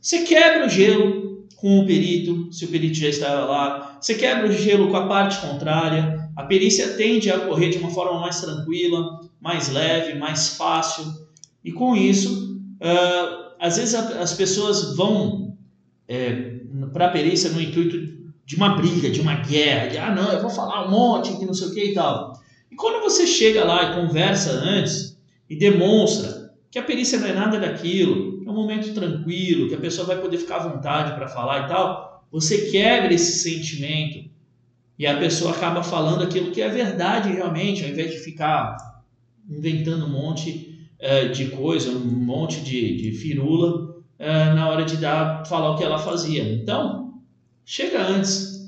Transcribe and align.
você 0.00 0.22
quebra 0.22 0.66
o 0.66 0.68
gelo 0.68 1.46
com 1.56 1.80
o 1.80 1.86
perito, 1.86 2.52
se 2.52 2.64
o 2.64 2.68
perito 2.68 2.96
já 2.96 3.08
estava 3.08 3.44
lá, 3.44 3.98
você 4.00 4.14
quebra 4.14 4.48
o 4.48 4.52
gelo 4.52 4.88
com 4.90 4.96
a 4.96 5.06
parte 5.06 5.38
contrária, 5.46 6.30
a 6.34 6.44
perícia 6.44 6.94
tende 6.94 7.30
a 7.30 7.36
ocorrer 7.36 7.70
de 7.70 7.78
uma 7.78 7.90
forma 7.90 8.18
mais 8.18 8.40
tranquila, 8.40 9.20
mais 9.40 9.70
leve, 9.70 10.18
mais 10.18 10.56
fácil, 10.56 11.04
e 11.62 11.70
com 11.70 11.94
isso, 11.94 12.58
uh, 12.80 13.52
às 13.58 13.76
vezes 13.76 13.94
a, 13.94 14.22
as 14.22 14.32
pessoas 14.32 14.96
vão 14.96 15.56
é, 16.08 16.60
para 16.92 17.06
a 17.06 17.10
perícia 17.10 17.50
no 17.50 17.60
intuito 17.60 17.98
de 18.46 18.56
uma 18.56 18.70
briga, 18.76 19.10
de 19.10 19.20
uma 19.20 19.34
guerra, 19.34 19.88
de 19.88 19.98
ah 19.98 20.14
não, 20.14 20.32
eu 20.32 20.40
vou 20.40 20.50
falar 20.50 20.86
um 20.86 20.90
monte 20.90 21.36
que 21.36 21.44
não 21.44 21.54
sei 21.54 21.68
o 21.68 21.74
que 21.74 21.84
e 21.90 21.94
tal. 21.94 22.32
E 22.70 22.74
quando 22.74 23.02
você 23.02 23.26
chega 23.26 23.64
lá 23.64 23.90
e 23.90 23.94
conversa 23.94 24.50
antes 24.50 25.18
e 25.48 25.56
demonstra 25.56 26.39
que 26.70 26.78
a 26.78 26.82
perícia 26.82 27.18
não 27.18 27.26
é 27.26 27.32
nada 27.32 27.58
daquilo, 27.58 28.42
é 28.46 28.50
um 28.50 28.54
momento 28.54 28.94
tranquilo, 28.94 29.68
que 29.68 29.74
a 29.74 29.80
pessoa 29.80 30.06
vai 30.06 30.20
poder 30.20 30.38
ficar 30.38 30.56
à 30.56 30.68
vontade 30.68 31.14
para 31.14 31.28
falar 31.28 31.64
e 31.64 31.68
tal, 31.68 32.24
você 32.30 32.70
quebra 32.70 33.12
esse 33.12 33.38
sentimento 33.40 34.30
e 34.96 35.06
a 35.06 35.18
pessoa 35.18 35.52
acaba 35.52 35.82
falando 35.82 36.22
aquilo 36.22 36.52
que 36.52 36.62
é 36.62 36.68
verdade 36.68 37.32
realmente, 37.32 37.82
ao 37.82 37.90
invés 37.90 38.12
de 38.12 38.18
ficar 38.18 38.76
inventando 39.48 40.06
um 40.06 40.10
monte 40.10 40.88
uh, 41.00 41.32
de 41.32 41.46
coisa, 41.46 41.90
um 41.90 41.98
monte 41.98 42.60
de, 42.60 42.96
de 42.96 43.12
firula 43.18 43.96
uh, 43.96 44.54
na 44.54 44.68
hora 44.68 44.84
de 44.84 44.96
dar, 44.98 45.44
falar 45.46 45.72
o 45.72 45.76
que 45.76 45.82
ela 45.82 45.98
fazia. 45.98 46.42
Então, 46.52 47.20
chega 47.64 48.00
antes, 48.00 48.59